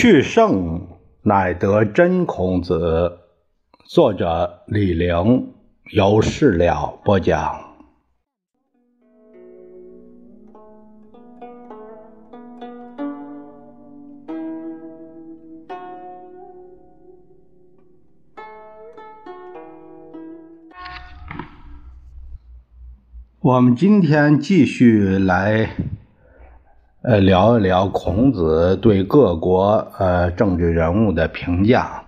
[0.00, 0.86] 去圣
[1.22, 3.18] 乃得真孔子，
[3.84, 5.52] 作者李陵，
[5.90, 7.52] 由事了播讲。
[23.40, 25.87] 我们今天继续来。
[27.00, 32.02] 呃，聊一聊孔子对各国呃政治人物的评价。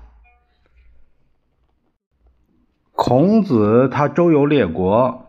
[2.97, 5.27] 孔子他周游列国，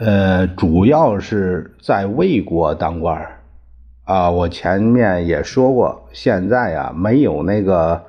[0.00, 3.42] 呃，主要是在魏国当官
[4.04, 4.30] 啊。
[4.30, 8.02] 我前面也说过，现在啊没有那个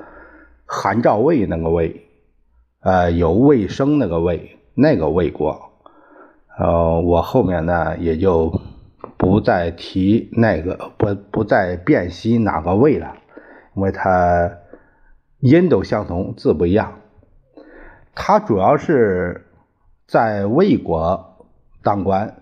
[0.66, 2.08] 韩赵魏那个魏，
[2.80, 5.70] 呃，有魏生那个魏，那个魏国。
[6.58, 8.62] 呃，我后面呢也就。
[9.24, 13.16] 不再提那个，不不再辨析哪个魏了，
[13.74, 14.52] 因为它
[15.40, 17.00] 音都相同，字不一样。
[18.14, 19.46] 他主要是
[20.06, 21.48] 在魏国
[21.82, 22.36] 当官。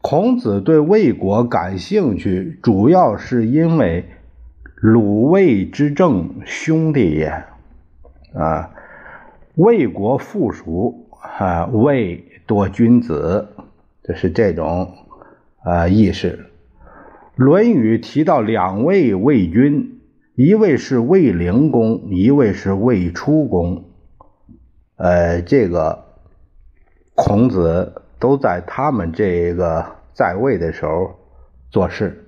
[0.00, 4.08] 孔子对魏国感兴趣，主要是因为
[4.76, 7.44] 鲁魏之政兄弟也
[8.34, 8.70] 啊。
[9.56, 13.48] 魏国附属啊，魏多君子，
[14.04, 14.92] 就是这种。
[15.66, 16.46] 啊，意识，
[17.34, 19.98] 《论语》提到两位魏君，
[20.36, 23.82] 一位是魏灵公，一位是魏出公。
[24.94, 26.04] 呃，这个
[27.16, 31.16] 孔子都在他们这个在位的时候
[31.68, 32.24] 做事。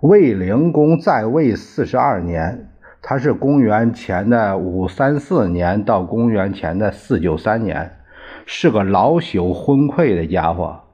[0.00, 2.70] 魏灵公在位四十二年，
[3.02, 7.98] 他是公元前的五三四年到公元前的四九三年，
[8.46, 10.87] 是个老朽昏聩的家伙。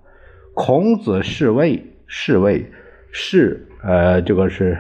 [0.55, 2.71] 孔子侍卫，侍卫，
[3.11, 4.79] 侍，呃，这个是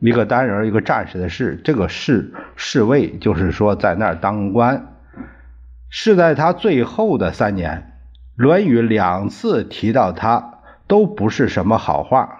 [0.00, 1.60] 一个单人，一个战士的士。
[1.62, 4.86] 这个侍侍卫就是说在那儿当官。
[5.90, 7.92] 是在他最后的三年，
[8.42, 12.38] 《论语》两次提到他，都不是什么好话。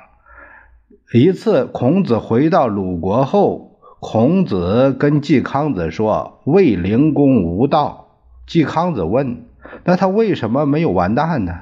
[1.12, 8.06] 一次，孔子回到鲁国后，孔子跟季康子说：“卫灵公无道。”
[8.46, 9.44] 季康子问
[9.84, 11.52] ：“那他为什么没有完蛋呢？”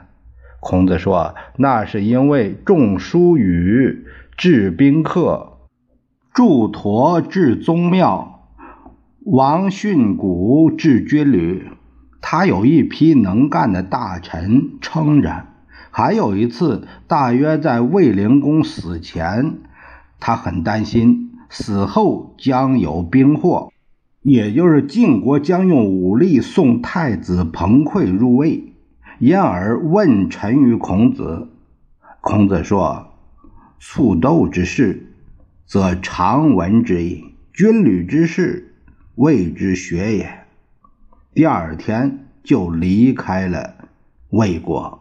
[0.61, 4.05] 孔子说：“那是因为仲舒语
[4.37, 5.59] 治宾客，
[6.35, 8.49] 祝陀治宗庙，
[9.25, 11.69] 王训古治军旅。
[12.21, 15.47] 他有一批能干的大臣撑着。
[15.91, 19.59] 还有一次，大约在卫灵公死前，
[20.19, 23.73] 他很担心死后将有兵祸，
[24.23, 28.65] 也就是晋国将用武力送太子彭溃入魏。”
[29.19, 31.49] 因而问臣于孔子，
[32.21, 33.09] 孔子说
[33.81, 35.09] ：“促斗之事，
[35.67, 38.75] 则常闻之矣；军旅之事，
[39.17, 40.45] 谓之学也。”
[41.35, 43.75] 第二天就离开了
[44.31, 45.01] 魏国。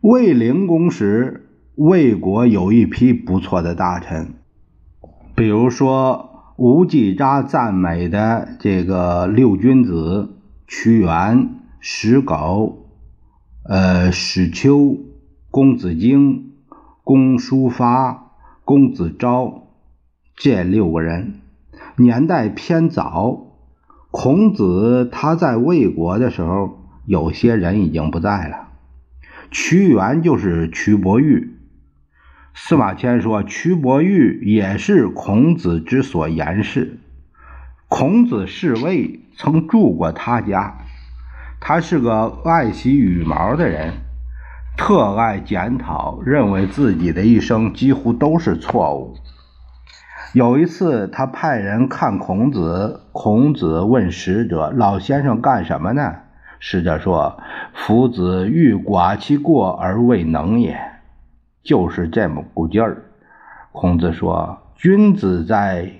[0.00, 4.34] 魏灵公时，魏国有一批不错的大臣，
[5.36, 10.34] 比如说无忌札赞美的这个六君子
[10.66, 11.61] 屈原。
[11.84, 12.86] 石狗，
[13.64, 14.96] 呃，史丘、
[15.50, 16.52] 公子荆、
[17.02, 19.66] 公叔发、公子昭，
[20.36, 21.40] 这六个人
[21.96, 23.48] 年代偏早。
[24.12, 28.68] 孔子他在魏国的时候，有些人已经不在了。
[29.50, 31.56] 屈原就是屈伯玉。
[32.54, 37.00] 司马迁说，屈伯玉也是孔子之所言事。
[37.88, 40.81] 孔子侍卫曾住过他家。
[41.64, 43.92] 他是个爱惜羽毛的人，
[44.76, 49.14] 特爱检讨，认为自己的一生几乎都是错误。
[50.34, 56.16] 有一次，他派人看孔子，孔子问使者：“老先生干什么呢？”
[56.58, 57.40] 使者说
[57.72, 60.76] ：“夫子欲寡其过而未能也。”
[61.62, 63.04] 就是这么股劲儿。
[63.70, 65.92] 孔子说：“君子在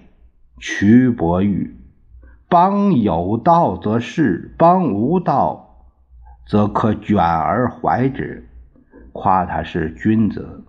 [0.58, 1.76] 屈伯玉。”
[2.52, 5.86] 邦有道则仕，邦无道
[6.46, 8.46] 则可卷而怀之，
[9.12, 10.62] 夸他是君子。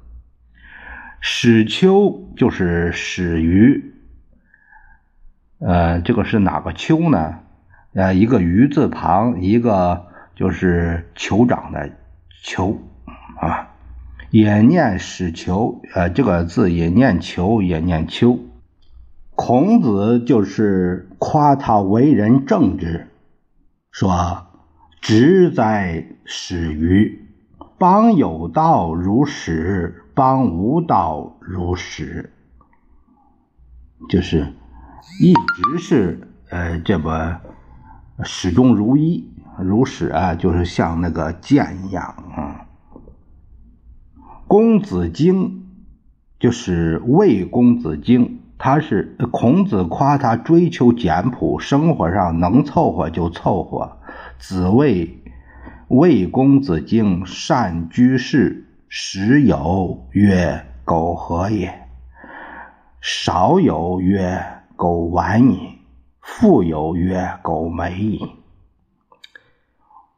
[1.19, 3.95] 史丘就是史鱼，
[5.59, 7.39] 呃，这个是哪个丘呢？
[7.91, 11.89] 呃，一个鱼字旁，一个就是酋长的
[12.45, 12.77] 酋
[13.41, 13.74] 啊，
[14.30, 18.39] 也念史丘，呃，这个字也念丘，也念丘。
[19.35, 23.07] 孔子就是夸他为人正直，
[23.91, 24.45] 说
[25.01, 27.27] ：“直哉始于
[27.80, 32.31] 邦有道如始，邦无道如始。”
[34.07, 34.53] 就是
[35.19, 37.41] 一直是呃这个
[38.24, 39.27] 始终如一，
[39.57, 42.03] 如始啊，就是像那个剑一样
[42.35, 42.68] 啊。
[44.47, 45.65] 公子荆
[46.39, 53.97] 就是魏公子荆，他是孔子夸他追求简朴，生活上能凑合就凑合。
[54.38, 55.23] 子谓
[55.89, 61.88] 魏公子敬善居士，时有曰：“苟何也？”
[63.01, 64.41] 少有曰
[64.77, 65.79] ：“苟晚矣。”
[66.21, 68.31] 富有曰：“苟美矣。”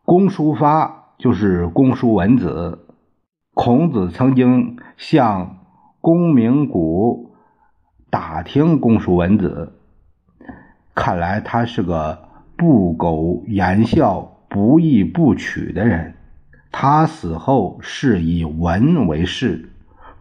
[0.06, 2.86] 公叔发就是公叔文子，
[3.56, 5.58] 孔子曾经向
[6.00, 7.25] 公明谷
[8.10, 9.74] 打听公叔文子，
[10.94, 16.16] 看来他是个不苟言笑、不义不取的人。
[16.72, 19.72] 他死后是以文为士。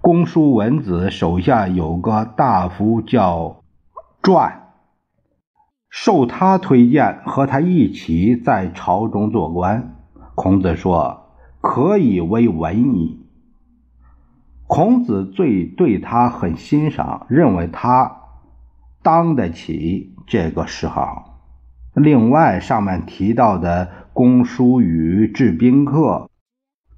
[0.01, 3.63] 公叔文子手下有个大夫叫
[4.23, 4.73] 传，
[5.89, 9.97] 受他推荐，和他一起在朝中做官。
[10.35, 11.29] 孔子说
[11.63, 13.24] ：“可以为文矣。”
[14.67, 18.21] 孔子最对他很欣赏，认为他
[19.03, 21.41] 当得起这个谥号。
[21.95, 26.29] 另外，上面提到的公叔宇治宾客，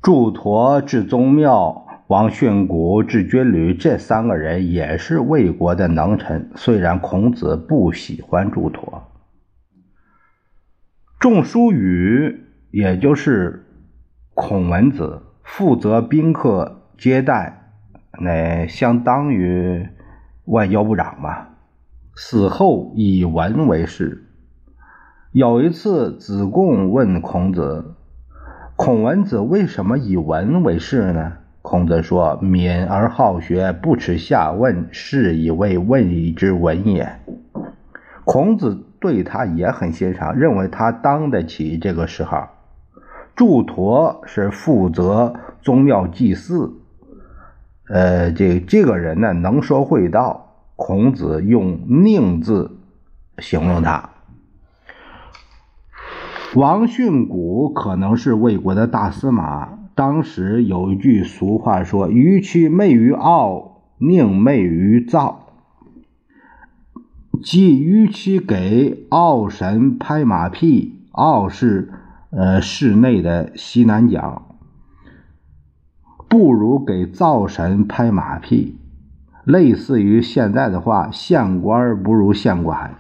[0.03, 1.83] 祝陀治宗庙。
[2.09, 6.53] 王训谷治军旅，这三个人也是魏国的能臣。
[6.55, 9.03] 虽然孔子不喜欢祝陀，
[11.19, 13.67] 仲叔宇也就是
[14.35, 17.73] 孔文子负责宾客接待，
[18.21, 19.87] 那相当于
[20.47, 21.51] 外交部长吧。
[22.15, 24.23] 死后以文为事。
[25.33, 27.95] 有一次，子贡问孔子
[28.75, 37.07] ：“孔文子为什么以文为事呢？”孔子说：“敏而好学，不耻下问，是以为问之文也。”
[38.25, 42.49] 孔子对他也很欣赏，认为他当得起这个谥号。
[43.35, 46.73] 祝陀是负责宗庙祭祀，
[47.89, 50.43] 呃，这这个人呢，能说会道。
[50.79, 52.77] 孔子用“佞”字
[53.39, 54.11] 形容他。
[56.55, 59.79] 王训谷可能是魏国的大司马。
[59.95, 65.47] 当时有一句俗话说：“鱼其媚于傲，宁媚于躁。”
[67.43, 71.91] 即与其给傲神拍马屁，傲是
[72.31, 74.46] 呃室内的西南角，
[76.29, 78.79] 不如给灶神拍马屁。
[79.45, 82.97] 类似于现在的话，县官不如县管。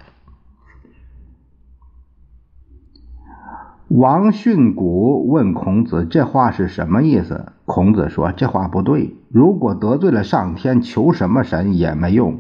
[3.89, 9.17] 王训古问孔子：“这话是什么意思？”孔子说：“这话不对。
[9.29, 12.39] 如果得罪了上天，求什么神也没用。”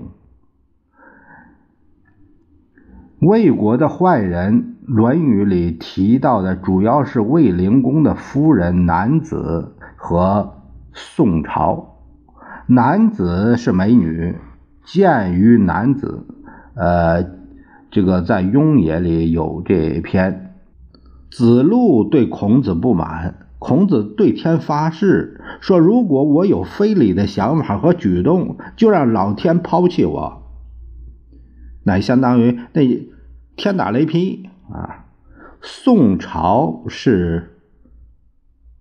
[3.20, 10.55] 魏国的坏人，《论语》里提到的主要是魏灵公的夫人男子和
[10.98, 11.98] 宋朝。
[12.66, 14.34] 男子是美女，
[14.82, 16.26] 见于男子。
[16.74, 17.22] 呃，
[17.90, 20.54] 这个在《雍也》里有这篇。
[21.30, 30.42] 子路对孔子不满，孔子对天发誓说：“如果我有非礼的想法和举动，就让老天抛弃我。”
[31.84, 32.82] 那相当于那
[33.54, 35.04] 天打雷劈啊！
[35.60, 37.58] 宋朝是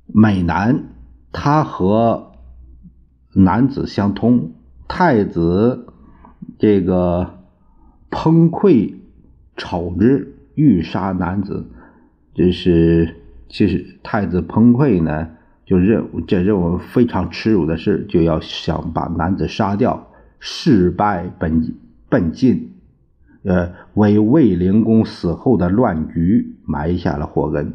[0.06, 0.84] 美男，
[1.38, 2.32] 他和
[3.34, 4.54] 男子相通。
[4.88, 5.88] 太子
[6.58, 7.40] 这个
[8.10, 8.94] 崩溃
[9.58, 11.66] 丑之，欲杀男子。
[12.34, 13.18] 这是
[13.50, 15.32] 其实太子彭溃呢，
[15.66, 20.08] 就认这认为非常耻辱的事，就要想把男子杀掉，
[20.40, 21.76] 事败本
[22.08, 22.76] 奔进，
[23.44, 27.74] 呃，为卫灵公死后的乱局埋下了祸根。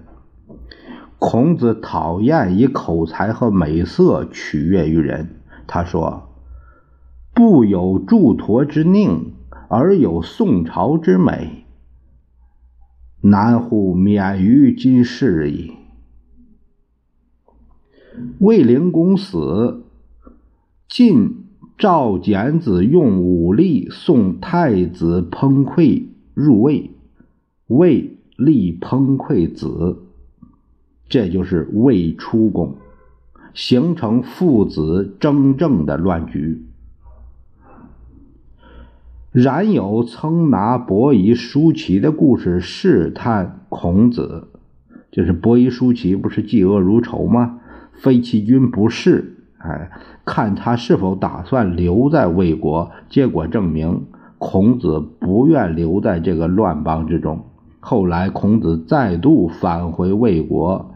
[1.21, 6.31] 孔子讨厌以口才和美色取悦于人，他说
[7.35, 9.27] ：“不有祝陀之佞，
[9.69, 11.67] 而有宋朝之美。”
[13.21, 15.75] 难乎免于今世矣。
[18.39, 19.85] 卫灵公死，
[20.89, 21.45] 晋
[21.77, 26.93] 赵简子用武力送太子彭溃入魏，
[27.67, 30.00] 魏立彭溃子，
[31.11, 32.76] 这就是魏出宫，
[33.52, 36.64] 形成父子争政的乱局。
[39.33, 44.49] 冉有曾拿伯夷、叔齐的故事试探孔子，
[45.11, 47.59] 就是伯夷、叔齐不是嫉恶如仇吗？
[47.93, 49.90] 非其君不是，哎，
[50.25, 52.93] 看他是否打算留在魏国。
[53.09, 54.07] 结果证明，
[54.38, 57.47] 孔子不愿留在这个乱邦之中。
[57.81, 60.89] 后来，孔子再度返回魏国，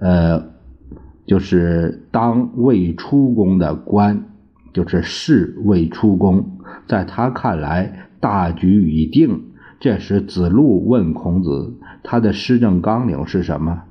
[0.00, 0.50] 呃，
[1.26, 4.24] 就是当未出宫的官，
[4.72, 6.58] 就是侍未出宫。
[6.86, 9.44] 在他看来，大局已定。
[9.80, 13.84] 这时，子路问孔子：“他的施政纲领是什么？”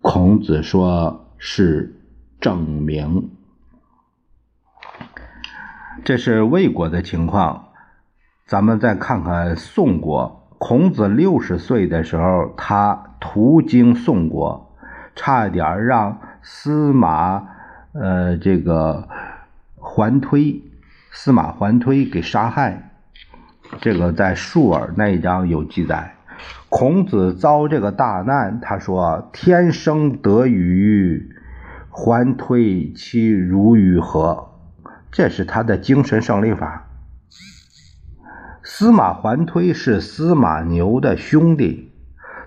[0.00, 2.00] 孔子说：“是
[2.40, 3.30] 正名。”
[6.04, 7.68] 这是魏国的情况。
[8.46, 10.42] 咱们再看看宋国。
[10.58, 14.76] 孔子六十岁的时候，他途经宋国，
[15.16, 17.42] 差点让司马
[17.94, 19.08] 呃这个
[19.76, 20.62] 桓推
[21.10, 22.90] 司马桓推给杀害。
[23.80, 26.16] 这个在述尔那一章有记载。
[26.68, 31.34] 孔子遭这个大难，他说：“天生得与
[31.88, 34.50] 桓推，其如于何？”
[35.10, 36.88] 这是他的精神胜利法。
[38.62, 41.93] 司马桓推是司马牛的兄弟，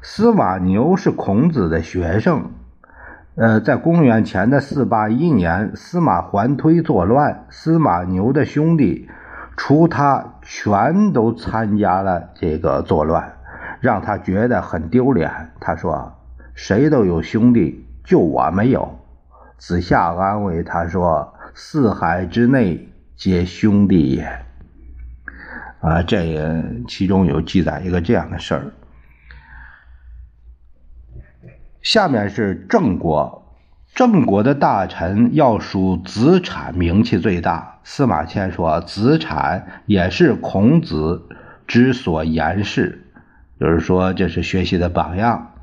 [0.01, 2.51] 司马牛是孔子的学生。
[3.35, 9.07] 呃，在公元前的四八一年，司马桓推作乱，司马牛的兄弟
[9.55, 13.33] 除他全都参加了这个作乱，
[13.79, 15.51] 让他觉得很丢脸。
[15.59, 16.13] 他说
[16.55, 18.99] ：“谁都有兄弟，就我没有。”
[19.57, 24.27] 子夏安慰他说：“四海之内皆兄弟也。”
[25.81, 28.63] 啊，这个其中有记载一个这样的事儿。
[31.87, 33.45] 下面是郑国，
[33.95, 37.79] 郑国的大臣要数子产名气最大。
[37.85, 41.29] 司马迁说，子产也是孔子
[41.65, 43.05] 之所言事，
[43.57, 45.53] 就是说这是学习的榜样。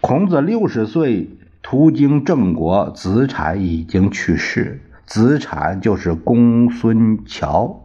[0.00, 4.80] 孔子六十岁途经郑国，子产已经去世。
[5.06, 7.80] 子产就是公孙乔。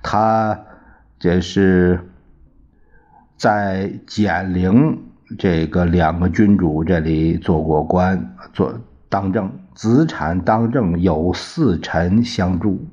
[0.00, 0.60] 他
[1.18, 2.08] 这是
[3.36, 5.02] 在简陵
[5.38, 8.72] 这个两个君主这里做过官，做
[9.08, 9.50] 当政。
[9.74, 12.86] 子产当政有四臣相助：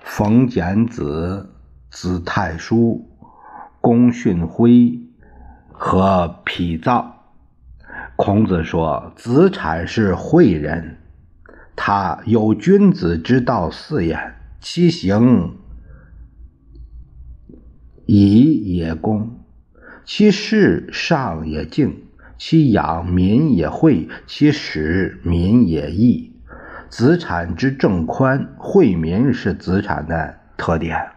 [0.00, 1.50] 冯简子、
[1.90, 3.06] 子太叔、
[3.82, 4.98] 公训辉
[5.70, 7.14] 和匹造。
[8.16, 10.96] 孔子说：“子产是惠人，
[11.76, 14.18] 他有君子之道四也，
[14.58, 15.54] 其行。”
[18.06, 19.35] 以也公，
[20.06, 21.96] 其事上也敬，
[22.38, 26.32] 其养民也惠，其使民也义。
[26.88, 31.08] 子产之政宽，惠民是子产的特点，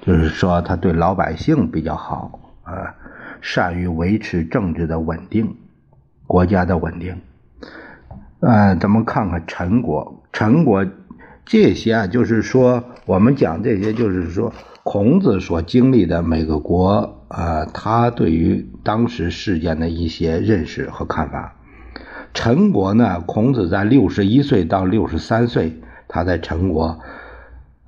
[0.00, 2.94] 就是说他对老百姓比较好啊，
[3.40, 5.56] 善于维持政治的稳定，
[6.28, 7.20] 国家的稳定。
[8.38, 10.86] 呃，咱们看看陈国，陈国
[11.44, 14.52] 这些啊，就是说我们讲这些，就是说。
[14.90, 21.56] 孔子所经历的每个国，呃，他对于当时事件的一些认识和看法。
[22.32, 25.78] 陈国呢，孔子在六十一岁到六十三岁，
[26.08, 27.00] 他在陈国，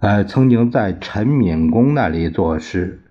[0.00, 3.02] 呃，曾经在陈敏公那里做事，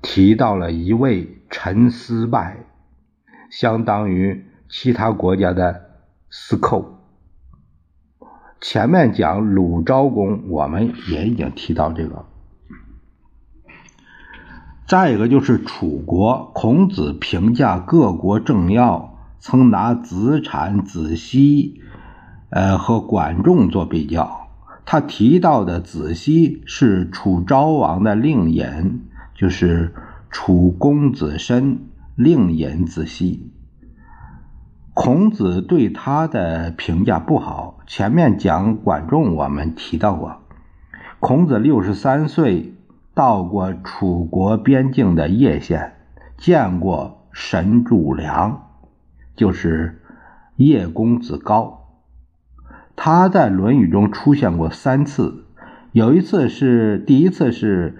[0.00, 2.58] 提到了一位陈思败，
[3.50, 5.80] 相当于其他国家的
[6.30, 7.00] 司寇。
[8.60, 12.26] 前面讲鲁昭公，我们也已经提到这个。
[14.86, 21.80] 再一个就是楚国，孔子评价各国政要，曾拿子产、子西，
[22.50, 24.48] 呃和管仲做比较。
[24.84, 29.00] 他提到的子西是楚昭王的令尹，
[29.34, 29.94] 就是
[30.28, 31.78] 楚公子申
[32.14, 33.50] 令尹子西。
[34.92, 37.80] 孔子对他的评价不好。
[37.86, 40.42] 前面讲管仲，我们提到过，
[41.20, 42.73] 孔子六十三岁。
[43.14, 45.94] 到过楚国边境的叶县，
[46.36, 48.62] 见过神助良，
[49.36, 50.02] 就是
[50.56, 51.80] 叶公子高。
[52.96, 55.44] 他在《论语》中出现过三次，
[55.92, 57.98] 有一次是第一次是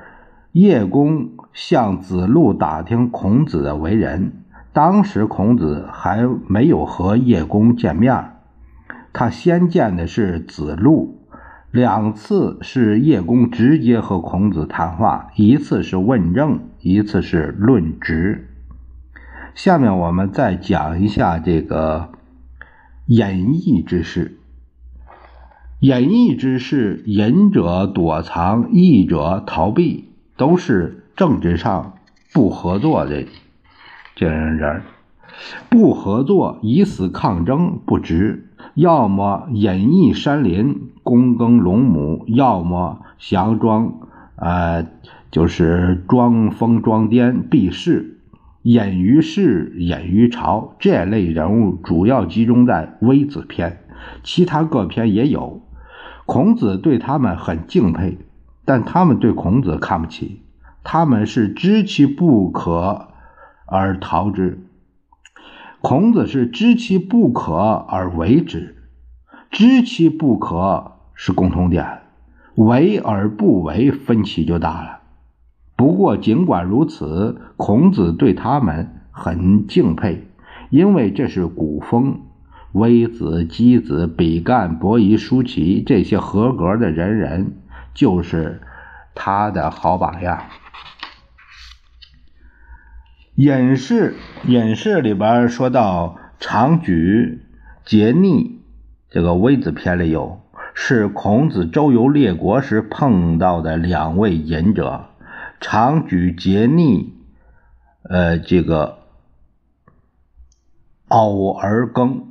[0.53, 8.33] 叶公向子路打听孔子的为人，当时孔子还没有和叶公见面，
[9.13, 11.24] 他先见的是子路。
[11.75, 18.49] 两次是叶公直接和孔子谈话，一次是问政，一次是论职。
[19.57, 22.11] 下面我们再讲一下这个
[23.07, 24.39] 隐逸之事。
[25.81, 31.95] 隐逸之事，隐者躲藏，逸者逃避，都是政治上
[32.33, 33.27] 不合作的
[34.15, 34.83] 这样人。
[35.69, 38.49] 不合作，以死抗争，不值。
[38.75, 44.01] 要么隐逸山林，躬耕陇亩；要么降庄
[44.37, 44.85] 啊，
[45.31, 48.19] 就是装疯装癫、避世、
[48.63, 53.79] 隐于世、隐于朝这类人物，主要集中在微子篇，
[54.25, 55.63] 其他各篇也有。
[56.27, 58.19] 孔子对他们很敬佩，
[58.65, 60.41] 但他们对孔子看不起。
[60.83, 63.09] 他们是知其不可
[63.67, 64.67] 而逃之，
[65.87, 68.75] 孔子是知其不可而为之。
[69.51, 71.99] 知其不可是共同点，
[72.55, 75.01] 为而不为分歧就大了。
[75.77, 80.27] 不过尽管如此，孔子对他们很敬佩，
[80.71, 82.23] 因为这是古风。
[82.73, 87.53] 微子、箕子、比干、伯夷、叔齐这些合格的人人，
[87.93, 88.63] 就是
[89.15, 90.45] 他的好榜样。
[93.37, 94.15] 隐士，
[94.47, 97.43] 隐士里边说到长举、
[97.85, 98.61] 桀逆，
[99.11, 100.41] 这个微子篇里有，
[100.73, 105.07] 是孔子周游列国时碰到的两位隐者，
[105.61, 107.13] 长举、桀逆，
[108.09, 108.99] 呃，这个
[111.09, 112.29] 偶而更。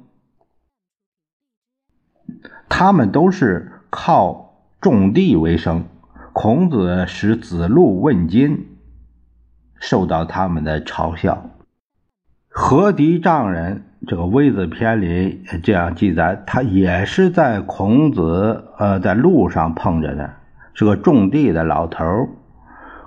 [2.69, 5.83] 他们都是靠种地为生。
[6.31, 8.73] 孔子使子路问津，
[9.84, 11.50] 受到他们的嘲笑。
[12.48, 20.36] 何狄丈人这个《微子篇》里这样记载，他也是在孔子呃在路上碰着的，
[20.74, 22.30] 是个种地的老头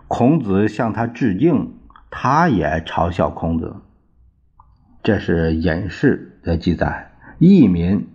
[0.06, 1.72] 孔子向他致敬，
[2.10, 3.76] 他也嘲笑孔子。
[5.02, 8.06] 这是隐士的记载，佚民。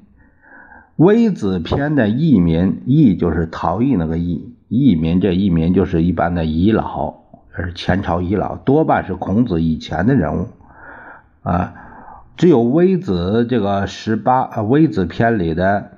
[0.98, 7.21] 微子篇的佚民，佚就是逃逸那个佚，佚民这佚民就是一般的遗老，
[7.56, 10.48] 是前朝遗老，多半是孔子以前的人物
[11.44, 11.74] 啊。
[12.38, 15.92] 只有微子这个十八微子篇里的，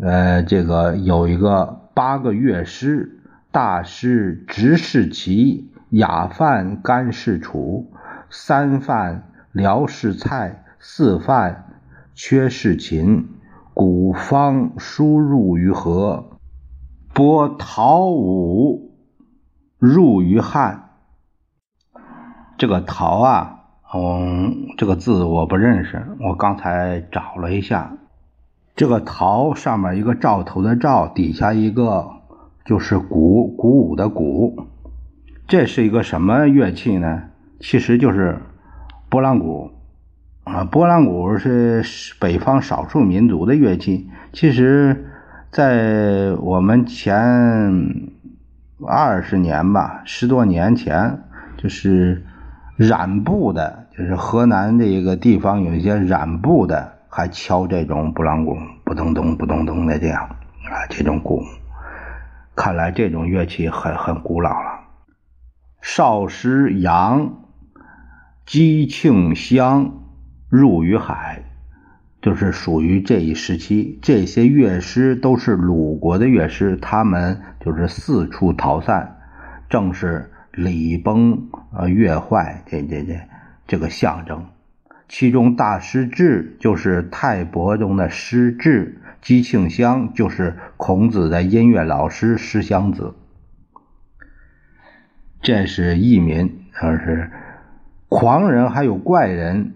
[0.00, 7.90] 呃，这个有一个八个乐师，大师直视其，雅范干事楚，
[8.30, 11.66] 三范辽士蔡，四范
[12.14, 13.28] 缺士秦。
[13.74, 16.30] 古方输入于河，
[17.14, 18.92] 播陶武
[19.78, 20.87] 入于汉。
[22.58, 23.60] 这个陶啊，
[23.94, 27.92] 嗯，这个字我不认识，我刚才找了一下。
[28.74, 32.08] 这个陶上面一个兆头的兆，底下一个
[32.64, 34.66] 就是鼓，鼓舞的鼓。
[35.46, 37.22] 这是一个什么乐器呢？
[37.60, 38.38] 其实就是
[39.08, 39.70] 拨浪鼓。
[40.42, 41.84] 啊，拨浪鼓是
[42.18, 44.10] 北方少数民族的乐器。
[44.32, 45.06] 其实，
[45.52, 47.14] 在我们前
[48.84, 51.20] 二十年吧，十多年前，
[51.56, 52.24] 就是
[52.78, 61.42] 染布的，就是河南这个地方有一些染布的，还敲这种布朗鼓，不咚咚，不咚咚的这样啊，这种鼓。
[62.54, 64.80] 看来这种乐器很很古老了。
[65.82, 67.42] 少师杨，
[68.46, 69.92] 姬庆香。
[70.50, 71.42] 入于海，
[72.22, 73.98] 就是属于这一时期。
[74.00, 79.18] 这些乐师都是鲁国的乐师，他们就是四处逃散，
[79.68, 83.20] 正是礼崩呃乐坏这这这
[83.66, 84.46] 这个象征。
[85.08, 93.14] 其中大师至就是泰伯中的师至，姬庆香就是孔子的音乐老师师襄子。
[95.40, 97.30] 这是佚民，而是
[98.08, 99.74] 狂人，还有怪人。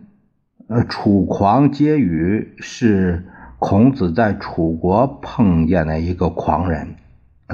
[0.69, 3.27] 呃，楚狂皆语是
[3.59, 6.97] 孔子在楚国碰见的一个狂人，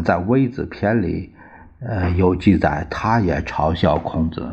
[0.05, 1.35] 在《微子篇》里，
[1.81, 4.53] 呃，有记载，他也嘲笑孔子。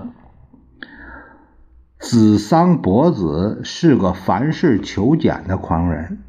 [1.97, 6.19] 子桑伯子是个凡事求简的狂人，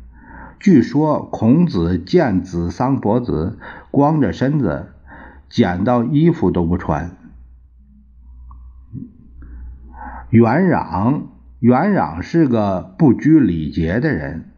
[0.58, 3.58] 据说孔子见子桑伯子
[3.90, 4.92] 光着身子，
[5.50, 7.16] 捡到衣服都不穿。
[10.30, 11.22] 元壤。
[11.58, 14.50] 元壤是个不拘礼节的人。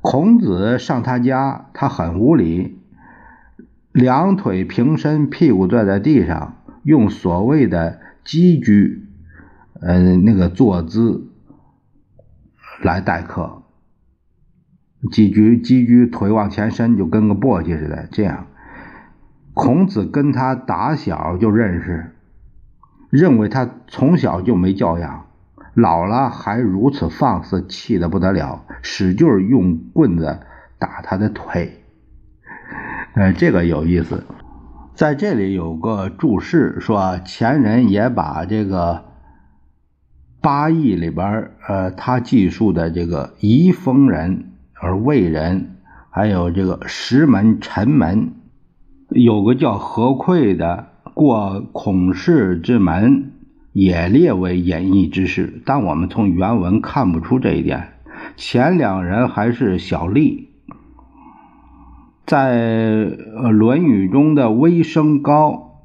[0.00, 2.81] 孔子上他家，他很无礼，
[3.92, 9.06] 两腿平伸，屁股坐在地上，用所谓的鸡居，
[9.80, 11.28] 呃，那个坐姿
[12.82, 13.62] 来待客。
[15.10, 18.08] 鸡居，鸡居，腿往前伸，就跟个簸箕似的。
[18.10, 18.46] 这样，
[19.52, 22.14] 孔子跟他打小就认识，
[23.10, 25.26] 认为他从小就没教养。
[25.74, 30.40] 老了还如此放肆，气得不得了，使劲用棍子
[30.78, 31.81] 打他的腿。
[33.14, 34.24] 呃，这个有意思，
[34.94, 39.04] 在这里有个注释说，前人也把这个
[40.40, 45.76] 八义里边呃，他记述的这个宜丰人而魏人，
[46.08, 48.32] 还有这个石门、陈门，
[49.10, 53.32] 有个叫何溃的过孔氏之门，
[53.72, 57.88] 也列为隐逸之士，但我们从原文看不出这一点。
[58.36, 60.46] 前两人还是小吏，
[62.24, 62.56] 在
[63.50, 65.82] 《论语》中的微生高，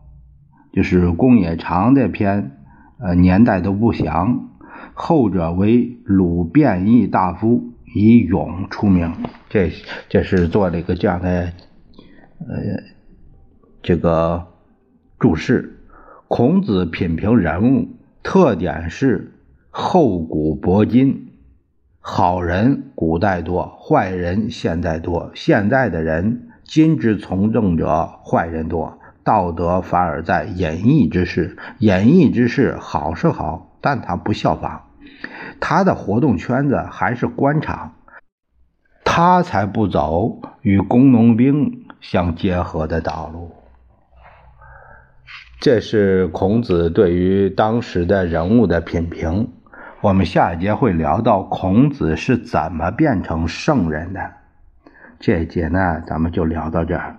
[0.71, 2.51] 就是公冶长这篇，
[2.99, 4.49] 呃，年代都不详。
[4.93, 9.13] 后者为鲁变异大夫，以勇出名。
[9.49, 9.71] 这
[10.09, 11.27] 这是做了一个这样的，
[12.39, 12.83] 呃，
[13.81, 14.47] 这个
[15.19, 15.73] 注释。
[16.27, 17.87] 孔子品评人物，
[18.21, 19.33] 特点是
[19.69, 21.26] 厚古薄今，
[22.09, 25.29] 好人古代多，坏人现代多。
[25.35, 31.57] 现在的人，今之从政者坏人多，道德反而在隐逸之事。
[31.79, 34.83] 隐逸之事好是好，但他不效仿。
[35.59, 37.95] 他的活动圈子还是官场，
[39.03, 43.51] 他才不走与工农兵相结合的道路。
[45.59, 49.49] 这是孔子对于当时的人物的品评。
[50.07, 54.21] 我们下一节会聊到孔子是怎么变成圣人的。
[55.19, 57.17] 这一节呢，咱们就聊到这儿。